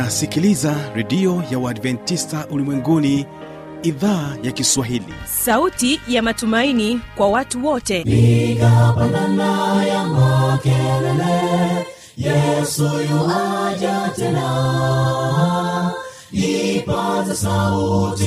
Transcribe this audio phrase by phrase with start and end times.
[0.00, 3.26] unasikiliza redio ya uadventista ulimwenguni
[3.82, 5.14] idhaa ya kiswahili.
[5.24, 8.00] Sauti ya matumaini kwa watu wote.
[8.00, 11.86] Igapandana ya makelele
[12.16, 15.92] yesu yuaja tena.
[16.32, 18.26] Ipaza sauti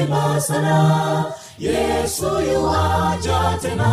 [0.00, 1.24] imba sana
[1.58, 3.90] yesu yuaja tena.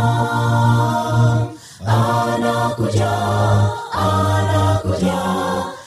[1.88, 3.12] Anakuja
[3.92, 5.27] anakuja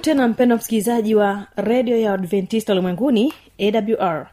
[0.00, 4.26] tena mpendo msikilizaji wa redio ya adventista ulimwenguni awr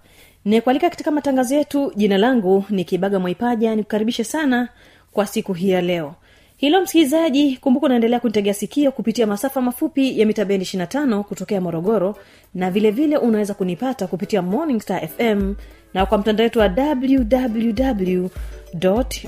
[0.45, 4.69] nikualika katika matangazo yetu jina langu ni kibaga mwaipaja nikukaribishe sana
[5.11, 6.15] kwa siku hii ya leo.
[6.57, 12.15] Hilo msikilizaji kumbuka unaendelea kunitegea sikio kupitia masafa mafupi ya mita bendi 25 kutokea morogoro
[12.53, 15.53] na vilevile vile unaweza kunipata kupitia morning star fm
[15.93, 18.27] na kwa mtandao wetu wa www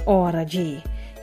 [0.05, 0.51] org.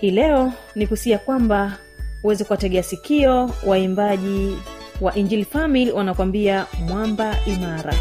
[0.00, 1.78] Hii leo ni kusia kwamba
[2.24, 4.56] uweze kuwategea sikio waimbaji
[5.00, 7.94] wa injili family wanakwambia mwamba imara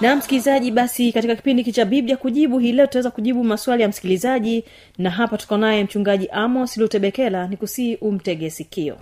[0.00, 3.88] na msikilizaji basi katika kipindi hiki cha biblia kujibu hii leo tutaweza kujibu maswali ya
[3.88, 4.64] msikilizaji
[4.98, 8.96] na hapa tuko naye mchungaji amos lutebekela ni kusii umtege sikio.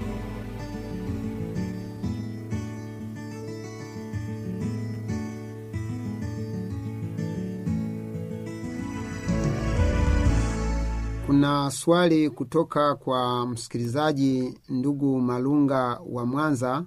[11.27, 16.85] Kuna swali kutoka kwa msikilizaji ndugu malunga wa mwanza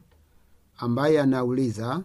[0.77, 2.03] ambaye anauliza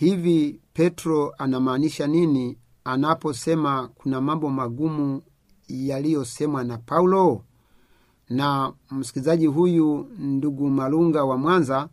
[0.00, 5.22] hivi petro anamaanisha nini anaposema kuna mambo magumu
[5.68, 7.44] yaliyosemwa na paulo?
[8.28, 11.88] Na msikilizaji huyu ndugu malunga wa mwanza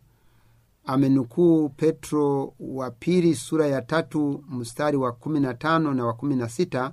[0.84, 6.36] amenukuu petro wa pili sura ya tatu mstari wa kumi na tano na wa kumi
[6.36, 6.92] na sita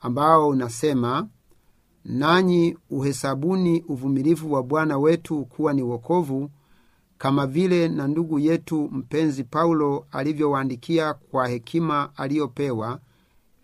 [0.00, 1.28] ambao unasema
[2.04, 6.50] nanyi uhesabuni uvumilivu wa bwana wetu kuwa ni wokovu
[7.24, 13.00] kama vile na ndugu yetu mpenzi paulo alivyowaandikia kwa hekima aliyopewa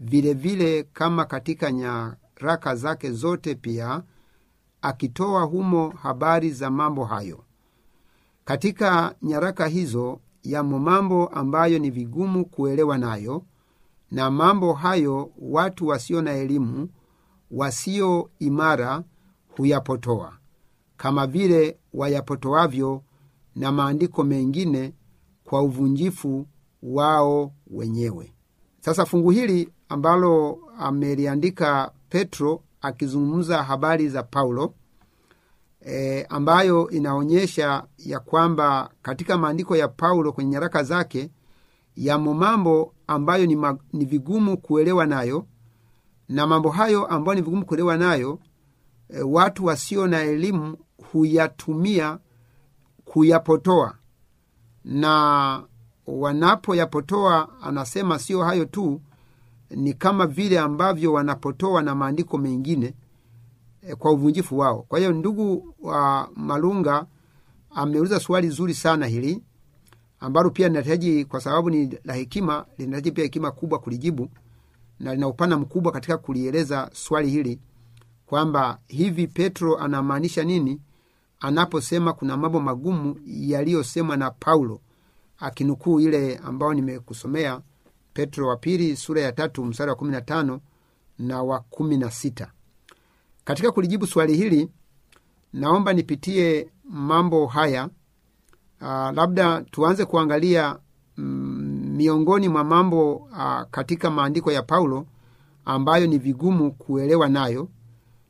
[0.01, 4.03] vilevile vile kama katika nyaraka zake zote pia
[4.83, 7.45] akitoa humo habari za mambo hayo.
[8.45, 13.45] Katika nyaraka hizo yamo mambo ambayo ni vigumu kuelewa nayo
[14.11, 16.89] na mambo hayo watu wasio na elimu
[17.51, 19.03] wasio imara
[19.57, 20.33] huyapotoa
[20.97, 23.03] kama vile wayapotoavyo
[23.57, 24.95] na maandiko mengine
[25.45, 26.47] kwa uvunjifu
[26.83, 28.33] wao wenyewe.
[28.81, 34.75] Sasa fungu hili ambalo ameliandika petro akizungumza habari za paulo
[35.87, 41.31] e, ambayo inaonyesha ya kwamba katika maandiko ya paulo kwenye nyaraka zake
[41.97, 45.47] yamo mambo ambayo ni, ma, ni vigumu kuelewa nayo
[46.29, 48.39] na mambo hayo ambayo ni vigumu kuelewa nayo
[49.09, 50.77] e, watu wasio na elimu
[51.13, 52.19] huyatumia
[53.15, 53.95] kuyapotoa.
[54.85, 55.63] Na
[56.07, 59.01] wanapoyapotoa anasema sio hayo tu
[59.71, 62.95] ni kama vile ambavyo wanapotoa na maandiko mengine
[63.83, 64.83] e, kwa uvunjifu wao.
[64.83, 67.07] Kwa hiyo ndugu wa malunga
[67.71, 69.43] ameuliza swali zuri sana hili
[70.21, 74.31] ambalo pia linahitaji kwa sababu ni la hekima linahitaji pia hekima kubwa kulijibu
[75.01, 77.61] na lina upana mkubwa katika kulieleza swali hili
[78.27, 80.81] kwamba hivi petro anamaanisha nini
[81.41, 84.81] anaposema kuna mambo magumu yaliyosemwa na paulo
[85.39, 87.61] akinukuu ile ambayo nimekusomea
[88.13, 90.61] petro wa pili sura ya tatu mstari wa kumi na tano
[91.19, 92.51] na wa kumi na sita.
[93.45, 94.69] Katika kulijibu swali hili
[95.53, 97.89] naomba nipitie mambo haya.
[98.81, 100.79] Uh, labda tuanze kuangalia
[101.17, 105.07] mm, miongoni mwa mambo uh, katika maandiko ya paulo
[105.65, 107.69] ambayo ni vigumu kuelewa nayo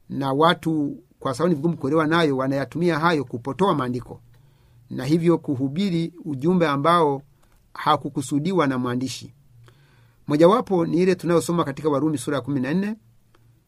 [0.09, 4.21] na watu kwa sababu ni vigumu kuelewa nayo wanayatumia hayo kupotoa maandiko.
[4.91, 7.23] Na hivyo kuhubiri ujumbe ambao
[7.75, 9.35] hakukusudiwa na mwandishi.
[10.27, 12.97] Mojawapo ni ile tunayosoma katika warumi sura ya kumi na nne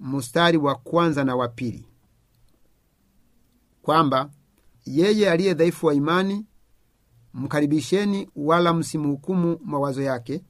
[0.01, 1.87] mstari wa kwanza na wa pili.
[3.83, 4.31] Kwamba
[4.87, 6.47] yeye aliye dhaifu wa imani
[7.35, 10.45] mkaribisheni wala msimhukumu mawazo yake.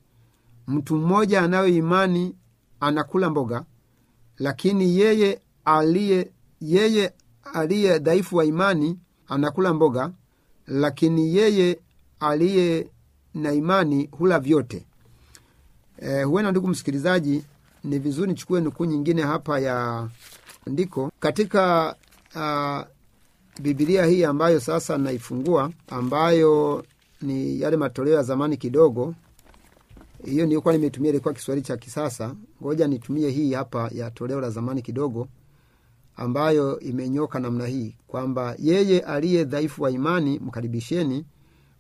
[0.67, 2.37] Mtu mmoja anayo imani
[2.81, 3.65] anakula mboga
[4.39, 6.33] lakini yeye aliye
[6.63, 7.13] yeye
[7.55, 10.11] aliye dhaifu wa imani anakula mboga
[10.67, 11.79] lakini yeye
[12.21, 12.89] aliye
[13.35, 14.87] na imani hula vyote.
[15.99, 17.45] E, huenda ndugu msikilizaji
[17.85, 20.09] ni vizuri nichukue nukuu nyingine hapa ya
[20.67, 21.13] andiko.
[21.21, 21.95] Katika
[22.35, 22.81] uh,
[23.63, 26.85] bibilia hii ambayo sasa naifungua ambayo
[27.23, 29.15] ni yale matoleo ya zamani kidogo
[30.25, 32.35] hiyo nilikuwa nimetumia ilikuwa kiswahili cha kisasa.
[32.63, 35.29] Ngoja nitumie hii hapa ya toleo la zamani kidogo
[36.17, 41.25] ambayo imenyoka namna hii kwamba yeye aliye dhaifu wa imani mkaribisheni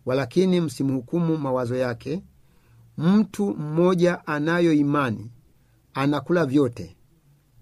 [0.07, 2.23] walakini msimhukumu mawazo yake.
[2.99, 5.31] Mtu mmoja anayo imani
[5.95, 6.97] anakula vyote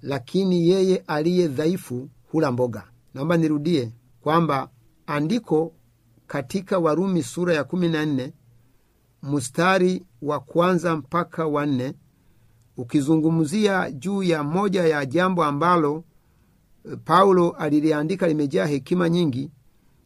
[0.03, 2.85] lakini yeye aliye dhaifu hula mboga.
[3.15, 4.69] Naomba nirudie kwamba
[5.07, 5.73] andiko
[6.27, 8.33] katika warumi sura ya kumi na nne
[9.23, 11.95] mstari wa kwanza mpaka wa nne
[12.77, 16.05] ukizungumzia juu ya moja ya jambo ambalo
[17.05, 19.51] paulo aliliandika limejaa hekima nyingi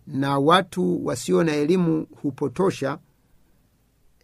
[0.07, 2.99] na watu wasio na elimu hupotosha.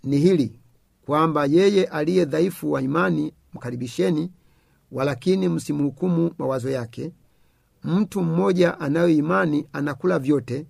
[0.04, 0.60] Ni hili
[1.06, 4.32] kwamba yeye aliye dhaifu wa imani mkaribisheni
[4.92, 7.12] walakini msimhukumu mawazo yake.
[7.84, 10.66] Mtu mmoja anayo imani anakula vyote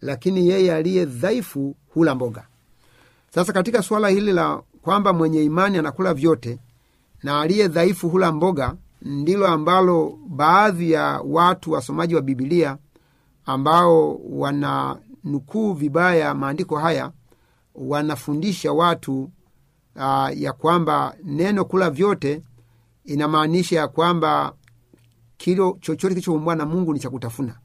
[0.00, 2.46] lakini yeye aliye dhaifu hula mboga.
[3.34, 6.58] Sasa katika suala hili la kwamba mwenye imani anakula vyote
[7.22, 12.76] na aliye dhaifu hula mboga ndilo ambalo baadhi ya watu wasomaji wa bibilia
[13.46, 17.12] ambao wana nukuu vibaya maandiko haya
[17.74, 19.30] wanafundisha watu
[19.96, 22.42] uh, ya kwamba neno kula vyote
[23.04, 24.52] inamaanisha ya kwamba
[25.36, 27.58] kilo chochote kilichoumbwa na mungu ni cha kutafuna.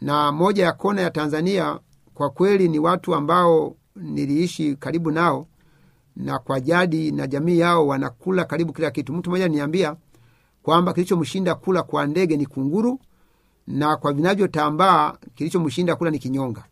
[0.00, 1.78] Na moja ya kona ya tanzania
[2.14, 5.46] kwa kweli ni watu ambao niliishi karibu nao
[6.16, 9.12] na kwa jadi na jamii yao wanakula karibu kila kitu.
[9.12, 9.96] Mtu mmoja niambia
[10.66, 13.00] kwamba kilichomshinda kula kwa ndege ni kunguru
[13.66, 16.64] na kwa vinavyotambaa kilichomshinda kula ni kinyonga.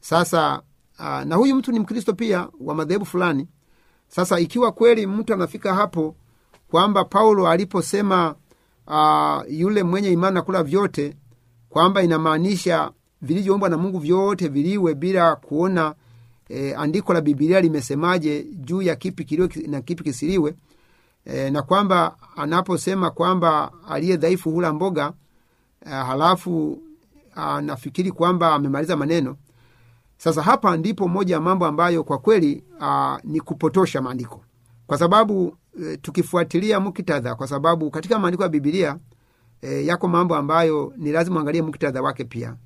[0.00, 0.62] Sasa
[0.98, 3.48] aa, na huyu mtu ni mkristo pia wa madhehebu fulani.
[4.08, 6.14] Sasa ikiwa kweli mtu anafika hapo
[6.70, 8.34] kwamba paulo aliposema
[8.88, 11.16] aa, yule mwenye imani nakula vyote
[11.68, 12.90] kwamba inamaanisha
[13.22, 15.94] vilivyoombwa na mungu vyote viliwe bila kuona
[16.48, 20.54] e, andiko la bibilia limesemaje juu ya kipi kiliwe na kipi kisiliwe
[21.26, 25.12] e, na kwamba anaposema kwamba aliye dhaifu hula mboga
[25.86, 26.82] e, halafu
[27.34, 29.36] anafikiri kwamba amemaliza maneno.
[30.18, 34.44] Sasa hapa ndipo moja ya mambo ambayo kwa kweli a, ni kupotosha maandiko.
[34.86, 38.98] Kwa sababu e, tukifuatilia muktadha kwa sababu katika maandiko ya bibilia
[39.62, 42.56] e, yako mambo ambayo ni lazima uangalie muktadha wake pia.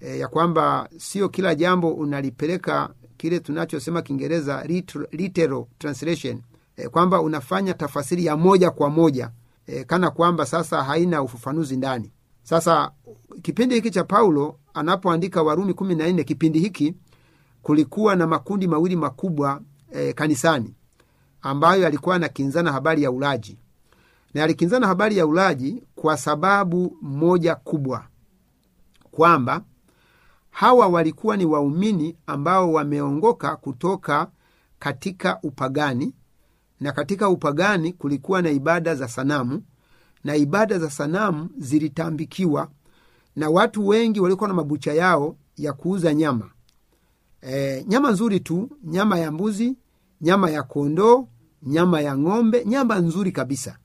[0.00, 4.64] E, ya kwamba sio kila jambo unalipeleka kile tunachosema kiingereza
[5.12, 6.42] literal, translation
[6.78, 9.30] e, kwamba unafanya tafasiri ya moja kwa moja
[9.66, 12.12] e, kana kwamba sasa haina ufafanuzi ndani.
[12.42, 12.90] Sasa
[13.42, 16.94] kipindi hiki cha paulo anapoandika warumi kumi na nne kipindi hiki
[17.62, 19.60] kulikuwa na makundi mawili makubwa
[19.92, 20.74] e, kanisani
[21.42, 23.58] ambayo yalikuwa yanakinzana habari ya ulaji.
[24.34, 28.04] Na yalikinzana habari ya ulaji kwa sababu moja kubwa
[29.10, 29.62] kwamba
[30.50, 34.26] hawa walikuwa ni waumini ambao wameongoka kutoka
[34.78, 36.14] katika upagani
[36.80, 39.62] na katika upagani kulikuwa na ibada za sanamu
[40.24, 42.68] na ibada za sanamu zilitambikiwa
[43.36, 46.50] na watu wengi walikuwa na mabucha yao ya kuuza nyama.
[47.42, 49.76] E, nyama nzuri tu nyama ya mbuzi
[50.20, 51.28] nyama ya kondoo
[51.62, 53.78] nyama ya ng'ombe nyama nzuri kabisa.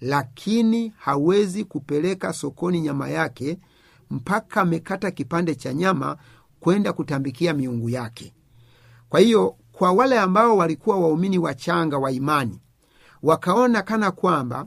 [0.00, 3.58] Lakini hawezi kupeleka sokoni nyama yake
[4.10, 6.16] mpaka amekata kipande cha nyama
[6.60, 8.34] kwenda kutambikia miungu yake.
[9.08, 12.60] Kwa hiyo kwa wale ambao walikuwa waumini wachanga wa imani.
[13.22, 14.66] Wakaona kana kwamba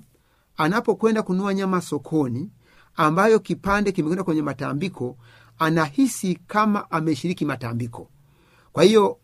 [0.58, 2.52] anapokwenda kununua nyama sokoni
[2.96, 5.18] ambayo kipande kimekwenda kwenye matambiko
[5.60, 8.10] anahisi kama ameshiriki matambiko.
[8.74, 9.18] Kwa hiyo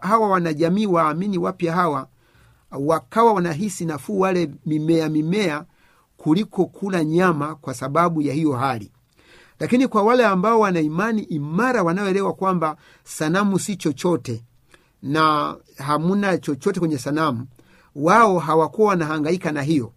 [0.00, 2.08] hawa wanajamii waamini wapya hawa
[2.70, 5.64] wakawa wanahisi nafuu wale mimea mimea
[6.16, 8.92] kuliko kula nyama kwa sababu ya hiyo hali.
[9.60, 14.44] Lakini kwa wale ambao wana imani imara wanaoelewa kwamba sanamu si chochote
[15.02, 17.46] na hamuna chochote kwenye sanamu
[17.94, 19.92] wao hawakuwa wanahangaika na hiyo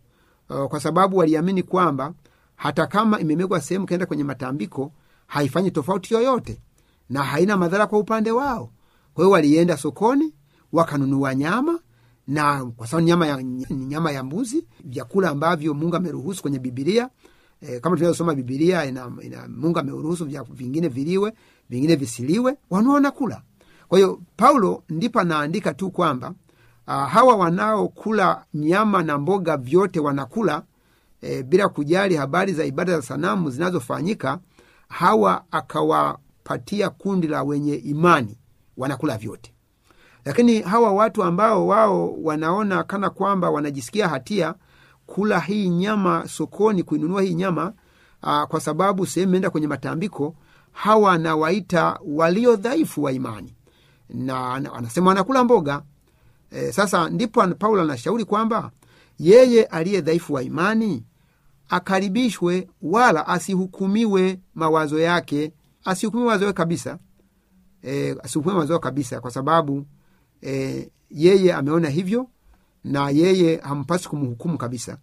[0.50, 2.13] uh, kwa sababu waliamini kwamba
[2.55, 4.91] hata kama imemegwa sehemu kaenda kwenye matambiko
[5.27, 6.62] haifanyi tofauti yoyote
[7.10, 8.72] na haina madhara kwa upande wao.
[9.13, 10.34] Kwa hiyo walienda sokoni
[10.74, 11.79] wakanunua nyama
[12.27, 17.10] na kwa sababu nyama ya, nyama ya mbuzi vyakula ambavyo mungu ameruhusu kwenye bibilia
[17.62, 21.34] e, kama tunavyosoma bibilia ina, ina, mungu ameruhusu vingine viliwe
[21.70, 23.41] vingine visiliwe wanaona kula
[23.91, 26.33] kwa hiyo paulo ndipo anaandika tu kwamba
[26.88, 30.63] uh, hawa wanaokula nyama na mboga vyote wanakula
[31.21, 34.39] e, bila kujali habari za ibada za sanamu zinazofanyika
[34.89, 38.38] hawa akawapatia kundi la wenye imani
[38.77, 39.53] wanakula vyote.
[40.25, 44.55] Lakini hawa watu ambao wao wanaona kana kwamba wanajisikia hatia
[45.05, 47.74] kula hii nyama sokoni kuinunua hii nyama
[48.24, 50.36] aa, kwa sababu sehemu imeenda kwenye matambiko
[50.71, 53.55] hawa anawaita walio dhaifu wa imani
[54.13, 55.82] na anasema anakula mboga.
[56.51, 58.72] E, sasa ndipo paulo anashauri kwamba
[59.20, 61.03] yeye aliye dhaifu wa imani
[61.70, 65.51] akaribishwe wala asihukumiwe mawazo yake
[65.86, 66.98] asihukumiwe mawazo yake kabisa.
[67.84, 69.86] E, asihukumiwe mawazo yake kabisa kwa sababu
[70.44, 72.27] e, yeye ameona hivyo
[72.84, 74.98] na yeye hampasi kumhukumu kabisa.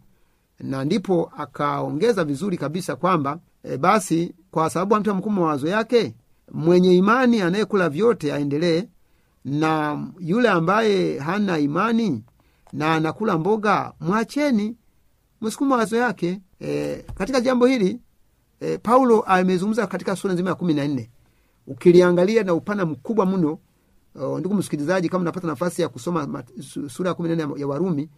[0.61, 6.15] Na ndipo akaongeza vizuri kabisa kwamba e, basi kwa sababu amtu amhukumu mawazo yake
[6.53, 8.85] mwenye imani anayekula vyote aendelee
[9.45, 12.25] na yule ambaye hana imani
[12.73, 14.77] na anakula mboga mwacheni
[15.41, 16.41] msukuma mawazo yake.
[16.61, 18.01] E, katika jambo hili
[18.61, 21.11] e, paulo amezungumza katika sura nzima ya kumi na nne.
[21.67, 23.59] Ukiliangalia na upana mkubwa mno
[24.39, 26.45] ndugu msikilizaji kama unapata nafasi ya kusoma
[26.89, 28.09] sura ya kumi na nne ya warumi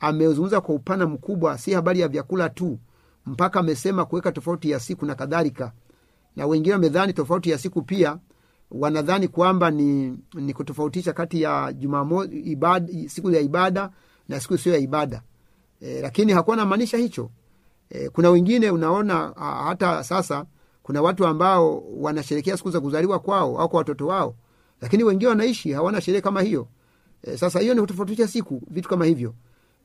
[0.00, 2.78] amezungumza kwa upana mkubwa si habari ya vyakula tu
[3.26, 5.72] mpaka amesema kuweka tofauti ya siku na kadhalika.
[6.36, 8.18] Na wengine wamedhani tofauti ya siku pia
[8.70, 13.90] wanadhani kwamba ni, ni kutofautisha kati ya jumamo ibada, siku ya ibada
[14.28, 15.22] na siku sio ya ibada.
[15.80, 17.30] E, lakini hakuwa namaanisha hicho.
[17.90, 20.44] E, kuna wengine unaona a, hata sasa
[20.82, 24.34] kuna watu ambao wanasherekea siku za kuzaliwa kwao au kwa watoto wao
[24.80, 26.68] lakini wengine wanaishi hawana sherehe kama hiyo.
[27.22, 29.34] E, sasa hiyo ni kutofautisha siku vitu kama hivyo.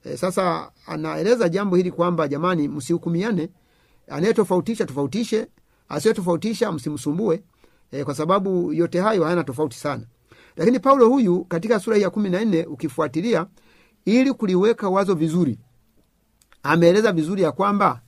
[0.04, 3.50] E, sasa anaeleza jambo hili kwamba jamani msihukumiane.
[4.08, 5.48] Anayetofautisha tofautishe.
[5.90, 7.44] Asiyetofautisha msimsumbue
[7.92, 10.04] e, kwa sababu yote hayo hayana tofauti sana.
[10.58, 13.46] Lakini paulo huyu katika sura hii ya kumi na nne ukifuatilia
[14.06, 15.60] ili kuliweka wazo vizuri
[16.64, 18.02] ameeleza vizuri ya kwamba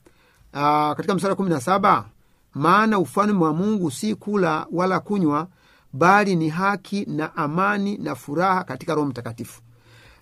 [0.53, 2.09] aa, katika mstari kumi na saba
[2.53, 5.47] maana ufalme wa mungu si kula wala kunywa
[5.93, 9.61] bali ni haki na amani na furaha katika roho mtakatifu.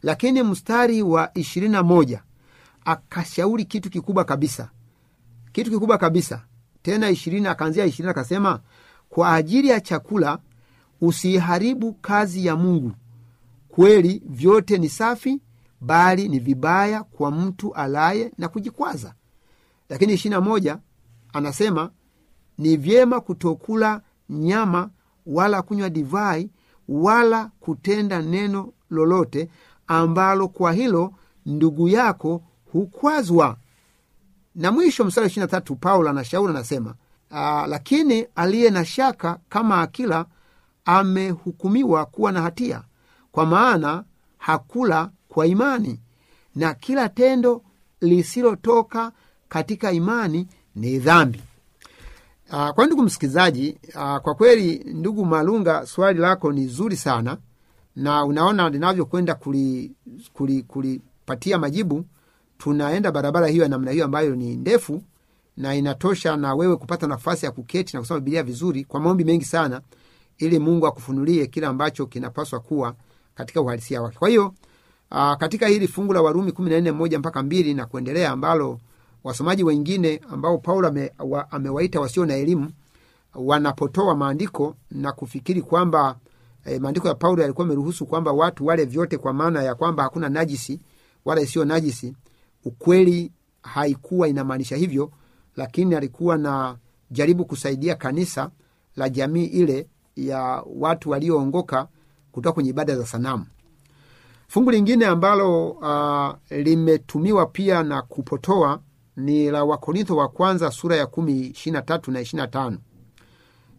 [0.04, 2.24] Lakini mstari wa ishirini na moja
[2.86, 4.70] akashauri kitu kikubwa kabisa.
[5.52, 6.42] Kitu kikubwa kabisa.
[6.82, 8.60] Tena ishirini akaanzia ishirini akasema
[9.16, 10.40] kwa ajili ya chakula
[11.02, 12.92] usiiharibu kazi ya mungu.
[13.68, 15.42] Kweli vyote ni safi
[15.82, 19.14] bali ni vibaya kwa mtu alaye na kujikwaza.
[19.90, 20.78] Lakini ishirina moja
[21.34, 21.92] anasema
[22.58, 24.90] ni vyema kutokula nyama
[25.26, 26.50] wala kunywa divai
[26.90, 29.50] wala kutenda neno lolote
[29.88, 31.14] ambalo kwa hilo
[31.46, 33.58] ndugu yako hukwazwa.
[34.56, 36.96] Na mwisho mstari ishiri na tatu paulo anashauri anasema
[37.32, 40.26] aa, lakini aliye na shaka kama akila
[40.86, 42.82] amehukumiwa kuwa na hatia
[43.32, 44.04] kwa maana
[44.38, 46.00] hakula kwa imani
[46.56, 47.62] na kila tendo
[48.02, 49.12] lisilotoka
[49.50, 51.42] katika imani ni dhambi.
[52.52, 57.38] Aa, kwa ndugu msikilizaji uh, kwa kweli ndugu malunga swali lako ni zuri sana
[57.96, 61.02] na unaona linavyokwenda kulipatia kuli, kuli
[61.60, 62.06] majibu.
[62.58, 65.02] Tunaenda barabara hiyo ya namna hiyo ambayo ni ndefu
[65.58, 69.46] na inatosha na wewe kupata nafasi ya kuketi na kusoma bibilia vizuri kwa maombi mengi
[69.46, 69.82] sana
[70.38, 72.96] ili mungu akufunulie kile ambacho kinapaswa kuwa
[73.36, 74.18] katika uhalisia wake.
[74.20, 74.54] Kwa hiyo
[75.12, 78.80] uh, katika hili fungu la warumi kumi na nne moja mpaka mbili na kuendelea ambalo
[79.24, 82.72] wasomaji wengine ambao paulo ame, wa, amewaita wasio na elimu
[83.36, 86.18] wanapotoa maandiko na kufikiri kwamba
[86.66, 90.30] eh, maandiko ya paulo yalikuwa ameruhusu kwamba watu wale vyote kwa maana ya kwamba hakuna
[90.30, 90.80] najisi
[91.26, 92.16] wala isiyo najisi
[92.66, 95.12] ukweli haikuwa inamaanisha hivyo
[95.56, 96.78] lakini alikuwa na
[97.12, 98.50] jaribu kusaidia kanisa
[98.96, 101.88] la jamii ile ya watu walioongoka
[102.32, 103.46] kutoka kwenye ibada za sanamu.
[104.48, 108.80] Fungu lingine ambalo uh, limetumiwa pia na kupotoa
[109.18, 112.78] ni la wakorintho wa kwanza sura ya kumi ishirina tatu na ishirina tano.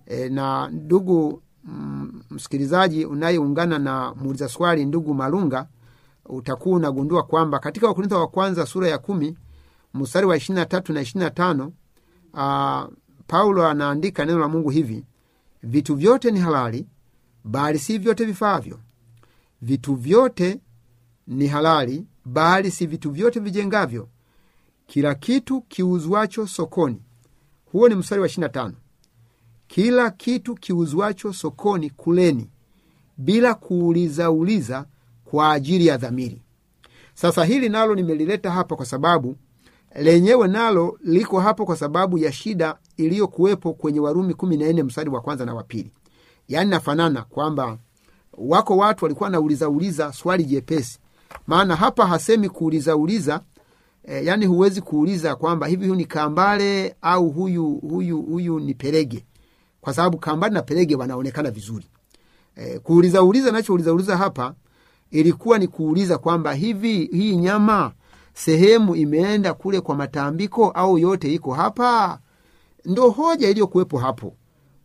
[0.06, 5.66] E, na ndugu mm, msikilizaji unayeungana na muuliza swali ndugu malunga
[6.26, 9.36] utakuwa unagundua kwamba katika wakorintho wa kwanza sura ya kumi
[9.96, 11.72] mstari wa ishirina tatu na ishirina tano
[12.34, 12.84] uh,
[13.26, 15.04] paulo anaandika neno la mungu hivi
[15.62, 16.86] vitu vyote ni halali
[17.44, 18.78] bali si vyote vifaavyo.
[19.62, 20.60] Vitu vyote
[21.26, 24.08] ni halali bali si vitu vyote vijengavyo.
[24.86, 27.02] Kila kitu kiuzwacho sokoni.
[27.72, 28.74] Huo ni mstari wa ishirina tano.
[29.66, 32.50] Kila kitu kiuzwacho sokoni kuleni
[33.16, 34.86] bila kuulizauliza
[35.24, 36.42] kwa ajili ya dhamiri.
[37.14, 39.36] Sasa hili nalo nimelileta hapa kwa sababu
[39.94, 45.10] lenyewe nalo liko hapo kwa sababu ya shida iliyokuwepo kwenye warumi kumi na nne mstari
[45.10, 45.92] wa kwanza na wa pili.
[46.48, 47.78] Yaani nafanana kwamba
[48.38, 50.98] wako watu walikuwa naulizauliza swali jepesi.
[51.46, 53.40] Maana hapa hasemi kuulizauliza
[54.04, 59.24] e, yaani huwezi kuuliza kwamba hivi huyu ni kambale au huyu huyu huyu ni perege.
[59.80, 61.86] Kwa sababu kambale na perege wanaonekana vizuri.
[62.56, 64.54] E, kuulizauliza nachouliza hapa
[65.10, 67.92] ilikuwa ni kuuliza kwamba hivi hii nyama
[68.36, 72.18] sehemu imeenda kule kwa matambiko au yote iko hapa?
[72.84, 74.34] Ndo hoja iliyokuwepo hapo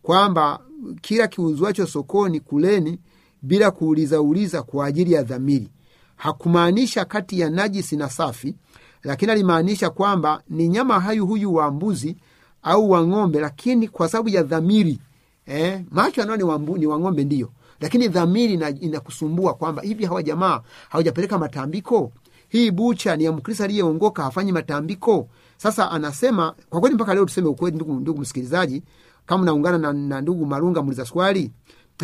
[0.02, 0.60] kwamba
[1.00, 2.98] kila kiuzwacho sokoni kuleni
[3.42, 5.70] bila kuulizauliza kwa ajili ya dhamiri.
[6.16, 8.54] Hakumaanisha kati ya najisi na safi
[9.02, 12.16] lakini alimaanisha kwamba ni nyama hayu huyu wa mbuzi
[12.62, 14.98] au wa ng'ombe lakini kwa sababu ya dhamiri.
[15.46, 21.38] Eh, macho anao ni, wa ng'ombe ndiyo lakini dhamiri inakusumbua kwamba hivi hawa jamaa hawajapeleka
[21.38, 22.12] matambiko
[22.52, 25.28] hii bucha ni ya mkristo aliyeongoka hafanyi matambiko?
[25.56, 28.82] Sasa anasema kwa kweli mpaka leo tuseme ukweli ndugu, ndugu msikilizaji
[29.26, 31.50] kama unaungana na, na ndugu marunga muliza swali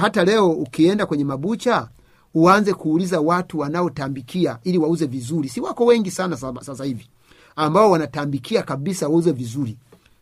[0.00, 1.88] hata leo ukienda kwenye mabucha
[2.34, 5.48] uanze kuuliza watu wanaotambikia ili wauze vizuri.
[5.48, 7.08] Si wako wengi sana sasa, sasa hivi
[7.56, 9.78] ambao wanatambikia kabisa wauze vizuri.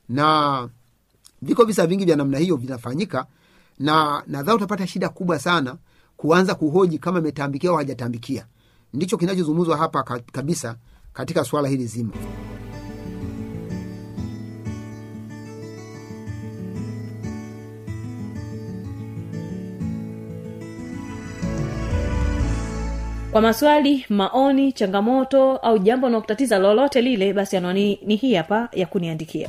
[0.08, 0.68] Na
[1.42, 3.26] viko visa vingi vya namna hiyo vinafanyika
[3.78, 5.76] na nadhaa utapata shida kubwa sana
[6.16, 8.46] kuanza kuhoji kama ametambikia au hajatambikia
[8.96, 10.76] ndicho kinachozungumzwa hapa kabisa
[11.12, 12.12] katika swala hili zima.
[23.32, 28.86] Kwa maswali maoni changamoto au jambo nakutatiza lolote lile basi anwani ni hii hapa ya
[28.86, 29.48] kuniandikia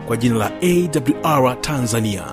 [0.11, 0.51] kwa jina la
[1.23, 2.23] awr tanzania.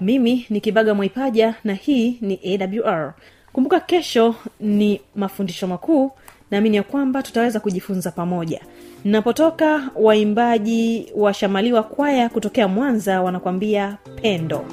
[0.00, 2.40] Mimi ni kibaga mwaipaja na hii ni
[2.84, 3.14] awr
[3.52, 6.10] kumbuka kesho ni mafundisho makuu
[6.50, 8.60] naamini ya kwamba tutaweza kujifunza pamoja.
[9.04, 14.64] Napotoka waimbaji washamaliwa kwaya kutokea mwanza wanakwambia pendo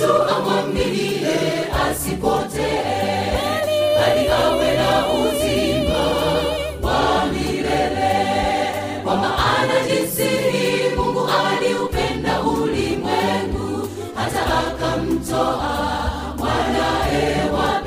[0.00, 1.36] mtu amwaminie
[1.90, 3.32] asipotee
[3.96, 6.04] bali awe na uzima
[6.82, 8.14] wa milele.
[9.04, 10.28] Kwa maana jinsi
[10.96, 15.70] mungu aliupenda ulimwengu hata akamtoa
[16.38, 17.79] mwanaye wa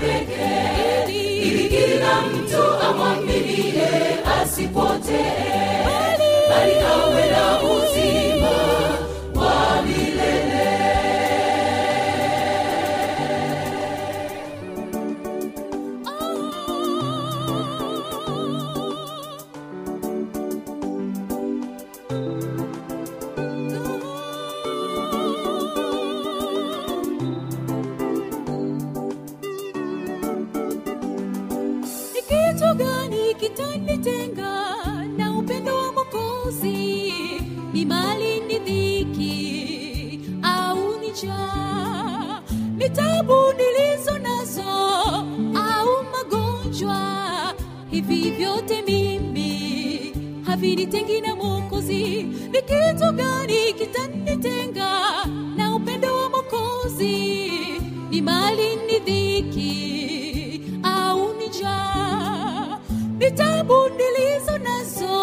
[56.93, 62.77] mokozi ni mali ni dhiki au ni njaa.
[63.19, 65.15] Ni tabu nilizo nazo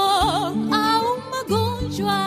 [0.73, 2.21] au magonjwa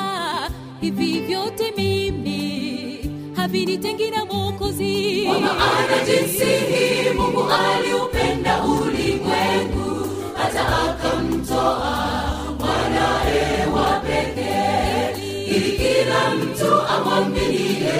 [0.81, 5.27] hivi vyote mimi havinitengi na mwokozi.
[5.27, 12.09] Maana jinsi hii mungu aliupenda ulimwengu hata akamtoa
[12.59, 14.52] mwanae wa pekee
[16.35, 17.93] mtu amwaminie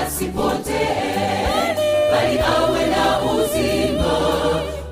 [0.00, 1.74] asipotee
[2.12, 4.12] bali awe na uzima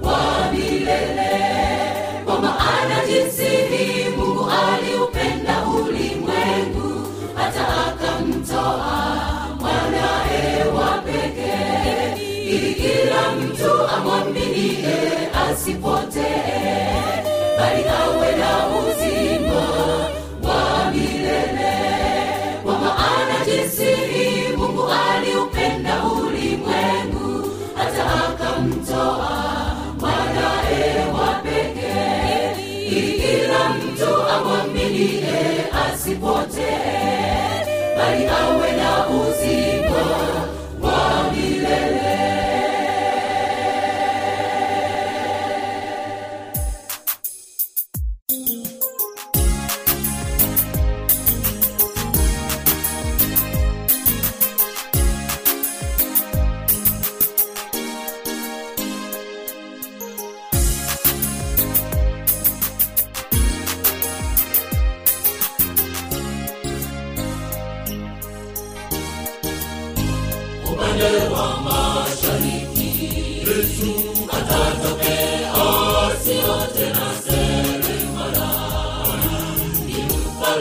[0.03, 1.31] wa milele.
[2.25, 9.17] Kwa maana jinsi hii mungu aliupenda ulimwengu hata akamtoa
[9.61, 12.23] mwanae wa pekee.
[12.47, 14.95] Ili kila mtu amwaminie
[15.51, 17.23] asipotee
[17.59, 19.65] bali awe na uzima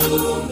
[0.03, 0.42] Yesu